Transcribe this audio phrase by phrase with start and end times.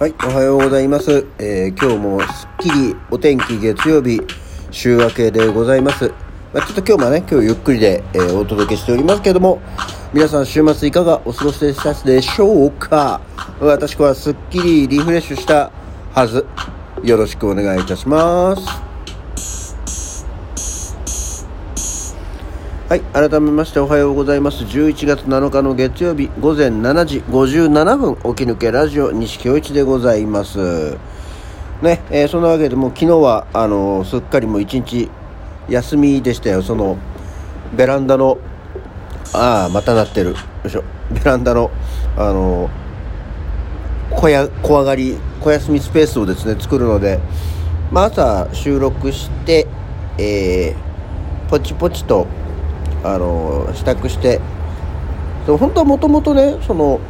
[0.00, 1.26] はい、おはようございます。
[1.38, 4.18] えー今日もすっきりお天気月曜日
[4.70, 6.10] 週明けでございます。
[6.54, 9.60] まあ、ちょっと今日もね、今日ゆっくりで、えーお届けしておりますけども、
[10.14, 13.20] 皆さん週末いかがお過ごしでしたでしょうか？
[13.60, 15.70] 私はすっきりリフレッシュした
[16.14, 16.46] はず。
[17.04, 18.89] よろしくお願いいたします。
[22.90, 24.64] はい、改めましておはようございます。
[24.64, 30.98] 11月7日の月曜日午前7時57分、起き抜けラジオ西京一でございます。
[31.82, 35.08] ね、えーそんなわけでもう昨日は、あのーすっかりもう一日
[35.68, 36.62] 休みでしたよ。
[36.62, 36.98] その、
[37.76, 38.38] ベランダの、
[39.34, 40.30] ああ、また鳴ってる。
[40.30, 40.82] よいしょ。
[41.12, 41.70] ベランダの、
[42.16, 47.20] あのー小や小上がり小休みスペースをですね作るので、
[47.92, 49.68] まあ、朝収録して、
[50.18, 52.26] えーポチポチと、
[53.04, 54.40] あの支度して。
[55.46, 57.00] そう本当はもともとねその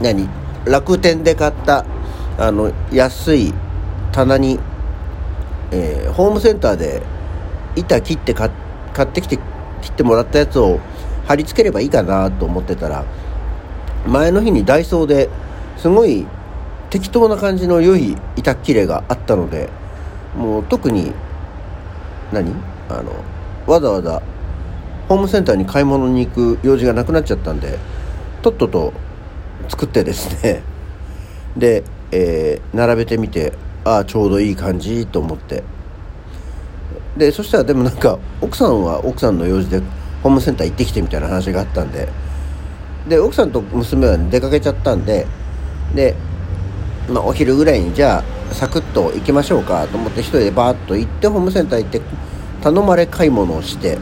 [0.00, 0.28] 何
[0.66, 1.84] 楽天で買った
[2.38, 3.54] あの安い
[4.12, 4.58] 棚に、
[5.70, 7.02] えーホームセンターで
[7.76, 8.50] 板切って買
[8.92, 9.38] 買ってきて
[9.80, 10.80] 切ってもらったやつを
[11.26, 13.04] 貼り付ければいいかなと思ってたら
[14.06, 15.30] 前の日にダイソーで
[15.76, 16.26] すごい
[16.90, 19.70] 適当な感じの良い板切れがあったので
[20.36, 21.12] もう特に
[22.32, 22.52] 何
[22.88, 23.12] あの
[23.66, 24.20] わざわざ
[25.10, 27.80] ホームセンターに買い物に行く用事がなくなっちゃったんで
[28.42, 28.92] とっとと
[29.68, 30.62] 作ってですね
[31.58, 33.52] で、えー並べてみて
[33.84, 35.64] ああちょうどいい感じと思って。
[37.16, 39.82] でそしたらでもなんか奥さんは奥さんの用事で
[40.22, 42.08] ホームセンター行ってきてみたいな話があったんで
[43.08, 45.26] で奥さんと娘は出かけちゃったんで
[45.92, 46.14] で、
[47.08, 52.00] まあ、お昼ぐらいにじゃあサクッと行きましょうかと思って一人でバーッと行ってホームセンター行って
[52.62, 53.98] 頼まれ買い物をして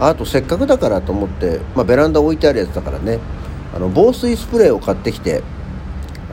[0.00, 3.18] あとせっかくだからと思って、まあ、ベランダ置いてあるやつだからね。
[3.74, 5.42] あの防水スプレーを買ってきて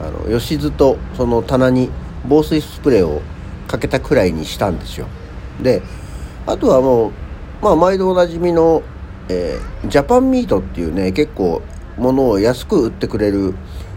[0.00, 1.90] あの吉津とその棚に
[2.26, 3.20] 防水スプレーを
[3.68, 5.06] かけたくらいにしたんですよ。
[5.60, 5.82] で
[6.46, 7.12] あとはもう、
[7.60, 8.82] まあ、毎度おなじみの、
[9.28, 11.60] えージャパンミートっていうね結構
[11.98, 13.54] 物を安く売ってくれる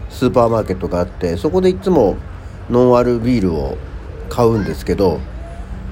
[0.09, 2.17] スーパーマーケットがあってそこでいつも
[2.69, 3.77] ノンアルビールを
[4.29, 5.19] 買うんですけど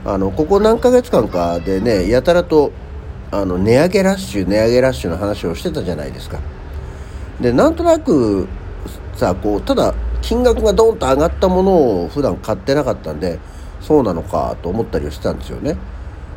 [0.03, 2.73] あのここ何ヶ月間かでねやたらと
[3.35, 6.39] あの値上げラッシュ値上げラッシュの話をしてたじゃないですか。
[7.41, 8.47] でなんとなく
[9.15, 13.39] さこうただ金額がドンと上がったものを普段買ってなかったんで
[13.81, 15.75] そうなのかと思ったりはしてたんですよね。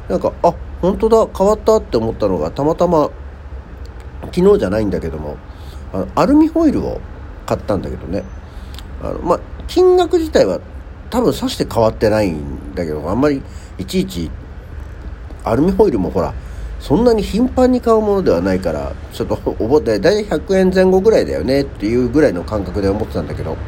[0.09, 3.11] なんかあ本当だ変わったって思ったのがたまたま
[4.35, 5.37] 昨日じゃないんだけども
[5.93, 7.01] あのアルミホイルを
[7.47, 8.25] 買ったんだけどね。
[9.03, 10.61] あのまあ金額自体は
[11.11, 13.41] 多分さして変わってないんだけどあんまり
[13.79, 14.31] いちいち
[15.45, 16.35] アルミホイルもほら
[16.89, 23.59] そんなに頻繁に買うものではないからちょっと覚えて大体100円前後ぐらいだよねっていうぐらいの感覚で思ってたんだけど。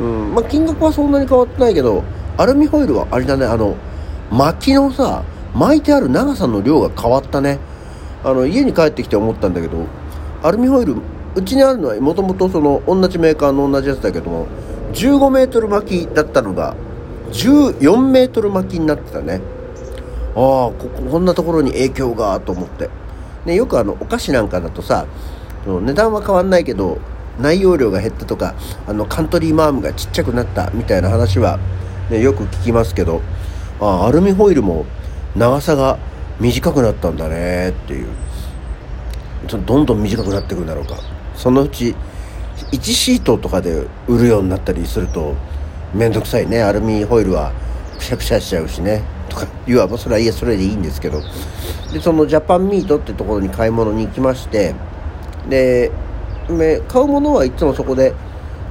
[0.00, 2.02] うんまあ金額はそんなに変わってないけど
[2.38, 3.76] アルミホイルはあれだねあの
[4.30, 5.22] 薪のさ
[5.54, 7.58] 巻いてある長さの量が変わったね。
[8.24, 9.84] あの家に帰ってきて思ったんだけど
[10.42, 10.96] アルミホイル
[11.34, 14.46] うちにあるのはもともとその同じメーカーの同じやつだけども
[14.94, 16.74] 15メートル巻きだったのが
[17.32, 19.42] 14メートル巻きになってたね。
[20.34, 20.74] ああこ
[21.10, 22.88] こんなところに影響がと思って、
[23.44, 25.06] ね、よくあのお菓子なんかだとさ
[25.66, 26.98] 値段は変わんないけど
[27.38, 28.54] 内容量が減ったとか
[28.86, 31.58] あのカントリーマームがちっちゃくなったみたいな話は、
[32.10, 33.20] ね、よく聞きますけど
[33.80, 34.86] あアルミホイルも
[35.36, 35.98] 長さが
[36.40, 38.08] 短くなったんだねっていう。
[39.48, 40.96] どんどん短くなっていくんだろうか。
[41.36, 41.94] そのうち
[42.70, 45.34] 1シートとかで売るようになったりすると
[45.94, 46.62] 面倒くさいね。
[46.62, 47.52] アルミホイルは
[47.98, 49.02] くしゃくしゃしちゃうしね。
[49.32, 49.86] とか言わ。
[49.86, 51.22] ばそれはいやそれでいいんですけど。
[51.92, 54.74] でそのジャパンミートってところに買い物に行きまして。
[55.48, 55.90] で
[56.88, 58.14] 買うものはいつもそこで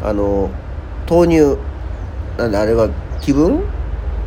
[0.04, 0.50] あの
[1.10, 1.58] 豆乳
[2.38, 2.90] なんであれは
[3.22, 3.64] 気分？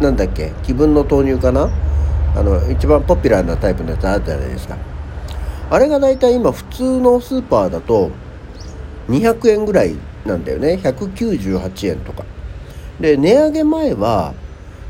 [0.01, 0.53] なんだっけ？
[0.63, 1.71] 気分の豆乳かな？
[2.37, 4.77] あの一番ポピュラーなタイプのやつあるじゃないですか。
[5.71, 8.11] あれが大体今普通のスーパーだと
[9.09, 9.95] 200円ぐらい
[10.27, 10.81] なんだよね。
[10.83, 12.25] 198円とか。
[13.01, 14.35] で値上げ前は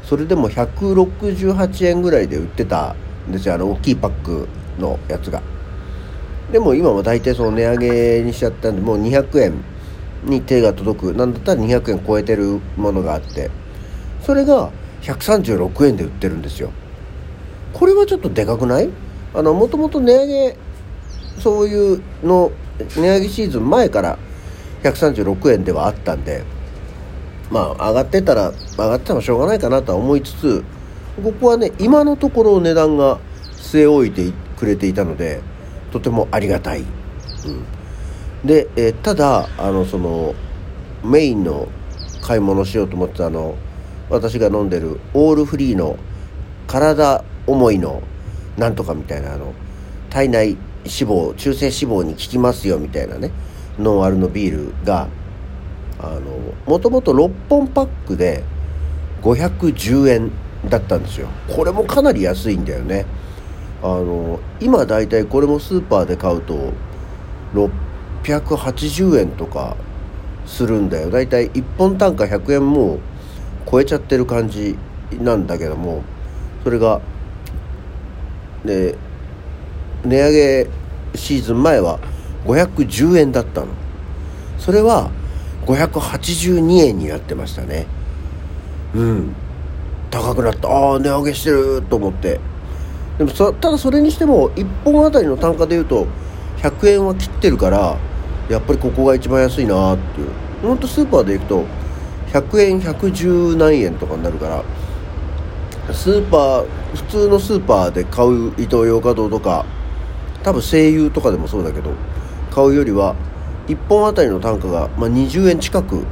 [0.04, 2.94] それでも168円ぐらいで売ってた
[3.28, 3.54] んですよ。
[3.54, 4.48] あの大きいパック
[4.78, 5.42] のやつが。
[6.52, 9.64] でも今は大体その値上げにしちゃったんでもう200円
[10.24, 11.14] に手が届く。
[11.14, 13.50] なんだったら200円超えてるものがあって。
[14.22, 14.70] それが
[15.02, 16.70] 136円で売ってるんですよ。
[17.72, 18.90] これはちょっとでかくない？
[19.34, 20.56] あのもともと値上げ
[21.40, 22.52] そういうの
[22.96, 24.18] 値上げシーズン前から
[24.82, 26.44] 136円ではあったんで。
[27.50, 30.64] まあ上がってたら上がってたらしょうがないかなとは思いつつ
[31.22, 33.18] ここはね今のところ値段が
[33.56, 35.40] 据え置いてくれていたので
[35.92, 40.34] とてもありがたい、うん、で、えただあのその
[41.04, 41.68] メインの
[42.20, 43.56] 買い物しようと思ってたあの
[44.10, 45.96] 私が飲んでるオールフリーの
[46.66, 48.02] 体思いの
[48.56, 49.52] なんとかみたいなあの
[50.10, 53.30] 体内脂肪中性脂肪に効きますよみたいなね
[53.78, 55.08] ノンアルのビールが
[55.98, 56.20] あの
[56.66, 58.42] もともと6本パックで
[59.22, 60.30] 510円
[60.68, 61.28] だったんですよ。
[61.54, 63.06] これもかなり安いんだよね。
[63.82, 66.72] あの今だいたいこれもスーパーで買うと
[67.54, 69.76] 680円とか
[70.46, 71.10] するんだよ。
[71.10, 72.98] だいたい1本単価100円も
[73.70, 74.76] 超えちゃってる感じ
[75.20, 76.02] なんだけども
[76.64, 77.00] それが
[78.64, 78.96] で
[80.04, 80.66] 値上げ
[81.14, 82.00] シーズン前は
[82.46, 83.68] 510円だったの。
[84.58, 85.10] それは
[85.66, 87.86] 582円になってましたね。
[88.94, 89.34] うん。
[90.10, 90.68] 高くなった。
[90.68, 92.40] ああ値上げしてると思って。
[93.18, 96.06] でもただそれにしても1本あたりの単価でいうと
[96.58, 97.96] 100円は切ってるから
[98.48, 100.28] やっぱりここが一番安いなっていう。
[100.62, 101.64] ほんとスーパーで行くと
[102.32, 109.66] 100円110何円とかになるからスーパー普通のスーパーで買うイトーヨーカドーとか
[110.42, 111.92] 多分声優とかでもそうだけど
[112.50, 113.14] 買うよりは
[113.66, 116.04] 1本あたりの単価が、まあ、20円近く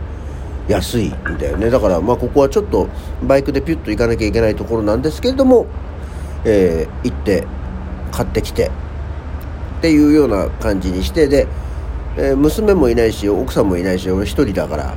[0.69, 1.71] 安いんだよね。
[1.71, 2.89] だからまあここはちょっと
[3.23, 5.67] バイクでピュッと行かなきゃいけないところなんですけれども、
[6.45, 7.45] えー、行って
[8.13, 8.71] 買ってきて
[9.79, 11.49] っていうような感じにしてで、
[12.17, 14.95] えー、娘もいないし奥さんもいないし俺一人だから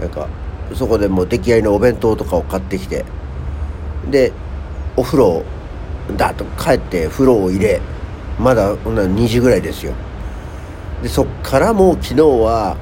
[0.00, 0.28] なんか
[0.74, 3.04] そこでもう出来合いのお弁当とかを買ってきて
[4.10, 4.32] で
[4.96, 5.44] お風呂
[6.16, 7.80] だと帰って風呂を入れ
[8.38, 9.94] まだ2時ぐらいですよ。
[11.02, 12.76] でそっからもう昨日は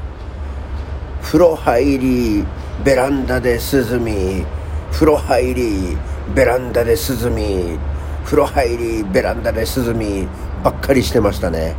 [1.22, 2.44] 風呂入り
[2.84, 4.44] ベランダで涼み
[4.92, 5.96] 風呂入り
[6.34, 7.78] ベランダで涼み
[8.24, 10.26] 風呂入りベランダで涼み
[10.62, 11.74] ばっかりしてましたね。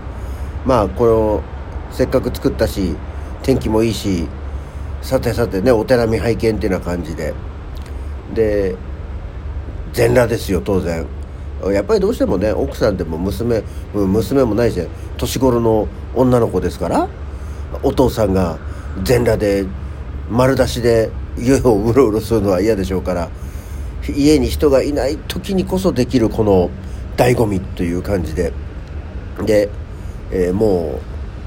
[0.66, 1.44] まあこの
[1.92, 2.96] せっかく作ったし
[3.42, 4.28] 天気もいいし
[5.02, 7.34] さてさてねお手並み拝見っていうような感じで。
[8.34, 8.76] で
[9.94, 11.06] 全裸ですよ当然。
[11.72, 13.64] やっぱりどうしてもね奥さんでも娘
[13.94, 14.88] 娘もないし
[15.18, 15.88] 年頃の
[16.18, 17.08] 女の子ですから
[17.84, 18.58] お父さんが
[19.04, 19.66] 全裸で
[20.30, 23.30] 丸出しで家をうろうろするのは嫌でしょうから
[24.10, 26.70] 家に人がいない時にこそできるこの
[27.18, 28.54] 醍醐味という感じで
[29.46, 29.70] で、
[30.32, 31.00] えー、も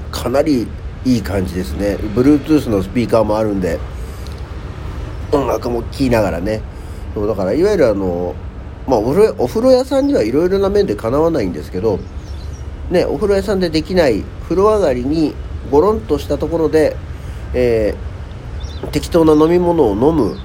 [0.09, 0.67] うかなり
[1.03, 1.95] いい感じですね。
[2.15, 3.79] Bluetooth のスピーカーもあるんで
[5.31, 6.61] 音楽も聴きながらね。
[7.13, 8.35] そうだからいわゆるあの
[8.87, 11.99] まあお風呂屋さんにはいろいろな面でかなわないんですけど
[12.91, 15.33] ねお風呂屋さんでできない風呂上がりに
[15.71, 16.95] ゴロンとしたところで、
[17.53, 20.37] えー、適当な飲み物を飲む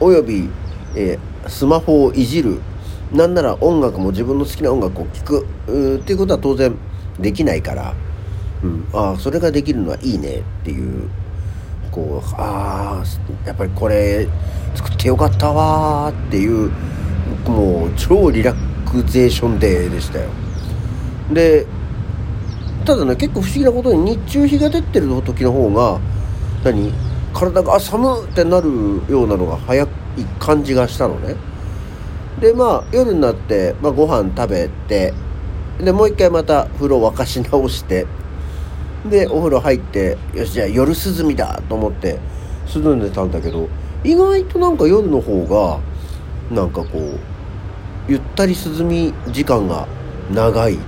[0.00, 0.48] および、
[0.96, 2.60] えー、スマホをいじる。
[3.12, 5.46] なんなら音楽も自分の好きな音楽を聴く。
[6.00, 6.74] っていうことは当然
[7.20, 7.94] できないから、
[8.62, 11.08] うん、ああそれができるのはいいねっていう。
[11.92, 14.26] こうああやっぱりこれ
[14.74, 16.72] 作ってよかったわっていう
[17.46, 18.52] もう超リラ
[18.84, 20.28] クゼーションデーでしたよ。
[21.32, 21.66] で
[22.84, 26.00] ただね結構不思議なことに日中日が出てる時の方が
[26.64, 26.92] 何？
[27.32, 28.68] 体が寒ってなる
[29.08, 29.88] ようなのが早い
[30.38, 31.34] 感じがしたのね。
[32.40, 35.12] でまあ夜になって、まあ、ご飯食べて
[35.78, 38.06] でもう一回また風呂沸かし直して
[39.08, 42.18] でお風呂入ってよしじゃあ夜涼みだと思って
[42.74, 43.68] 涼んでたんだけど
[44.02, 45.80] 意外となんか夜の方が
[46.54, 47.18] なんかこう
[48.08, 49.86] ゆったり涼み時間が
[50.30, 50.78] 長い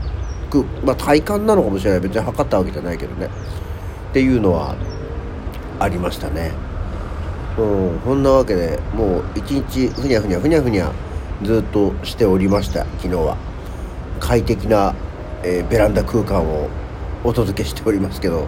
[0.51, 2.01] く、まあ、体感なのかもしれない。
[2.01, 3.27] 別に測ったわけじゃないけどね。
[4.11, 4.75] っていうのは
[5.79, 6.53] ありましたね。
[7.59, 7.63] う
[7.97, 7.99] ん。
[8.01, 10.91] こんなわけでもう一日ふにゃふにゃふにゃふにゃ
[11.43, 12.81] ずっとしておりました。
[12.99, 13.37] 昨日は。
[14.19, 14.95] 快適な、
[15.43, 16.69] えー、ベランダ空間を
[17.23, 18.47] お届けしておりますけど、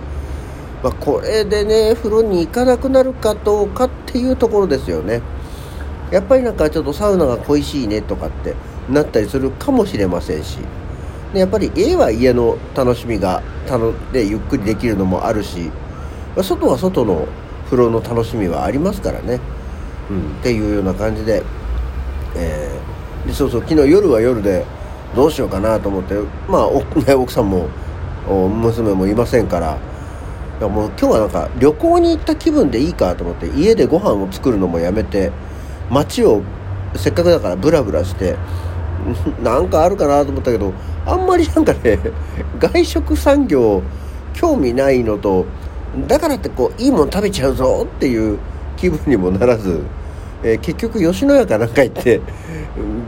[0.83, 5.21] まあ、これでね風呂に行かなくなるかどうかっていうところですよね。
[6.11, 8.55] やっぱりなんかちょっとサウナが恋しいねとかって
[8.89, 10.59] なったりするかもしれませんし。
[11.33, 13.43] でやっぱり家は家の楽しみが
[14.13, 15.71] でゆっくりできるのもあるし
[16.43, 17.27] 外は外の
[17.67, 19.41] 風呂の楽しみはありますからね、
[20.11, 21.43] うん、っていうような感じで,、
[22.35, 24.65] えー、でそうそう昨日夜は夜で
[25.15, 26.15] どうしようかなと思って
[26.49, 26.67] まあ
[27.17, 27.69] 奥さんも
[28.29, 29.77] 娘もいませんから
[30.59, 35.31] いやもう今日はなんか旅行に行った気分でいいかと思って家でご飯を作るのもやめて
[35.91, 36.43] 街を
[36.97, 38.37] せっかくだからブラブラして
[39.43, 40.73] なんかあるかなと思ったけど
[41.09, 41.99] あんまりなんかね
[42.59, 43.83] 外食産業
[44.35, 45.47] 興味ないのと
[46.07, 48.39] だからってこういいもん食べちゃうぞっていう
[48.77, 49.83] 気分にもならず、
[50.43, 52.21] えー、結局吉野家かなんか行って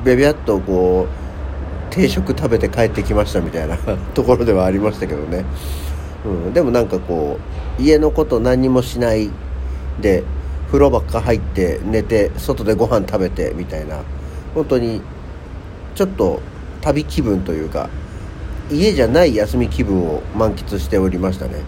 [0.02, 3.76] ベビャっとこう定食食べて帰ってきましたみたいな
[4.14, 5.44] ところではありましたけどね、
[6.24, 7.38] うん、でもなんかこ
[7.78, 9.30] う家のこと何もしない
[10.00, 10.24] で
[10.68, 14.02] 風呂ばっか入って寝て外でご飯食べてみたいな
[14.54, 15.02] 本当に
[15.94, 16.40] ちょっと
[16.80, 17.88] 旅気分というか
[18.70, 21.62] 家じゃない休み気分を満喫しておりましたね。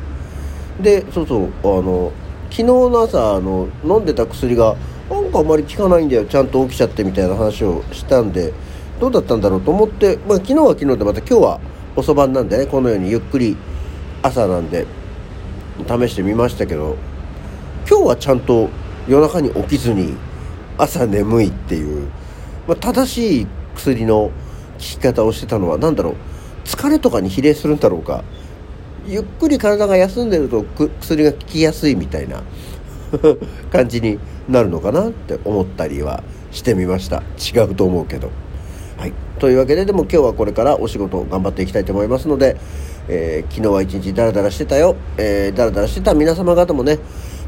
[0.81, 2.13] でそうそうあの
[2.51, 4.77] 昨日の朝あの飲んでた薬が
[5.11, 8.53] なんかあんまり効かないんだよちゃんと起きちゃってみたいな話をしたんで
[9.01, 11.61] どうだったんだろうと思って、まあ、昨日は昨日でまた今日は
[11.97, 13.57] 遅番なんでねこのようにゆっくり
[14.23, 14.87] 朝なんで
[15.87, 16.97] 試してみましたけど
[17.89, 18.71] 今日はちゃんと
[19.09, 20.15] 夜中に起きずに
[20.79, 22.09] 朝眠いっていう、
[22.67, 24.31] まあ、正しい薬の
[24.83, 26.15] き方をしてたのは何だろう？
[26.65, 28.25] 疲れとかに比例するんだろうか？
[29.07, 30.65] ゆっくり体が休んでると
[31.01, 32.43] 薬が効きやすいみたいな
[33.73, 36.23] 感じになるのかなって思ったりは
[36.53, 37.23] してみました。
[37.39, 38.31] 違うと思うけど。
[38.97, 39.13] はい。
[39.41, 42.57] というわけででも今日はこれからお仕事頑張っていきたいと思いますので、
[43.09, 47.01] えー、昨日は一日ダラダラしてたよ、えー、ダラダラしてた皆様方もね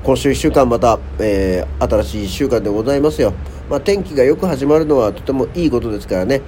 [0.02, 3.32] 今週1週間また、えー、新しい1週間でございますよ、
[3.70, 6.40] まあ、天気がよく始まるのはとてもいいことですからね。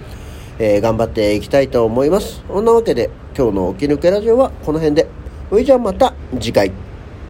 [0.59, 2.43] えー、頑張っていきたいと思います。
[2.49, 5.07] そんなわけで、今日の起き抜けラジオはこの辺で。
[5.51, 6.86] それじゃあまた次回。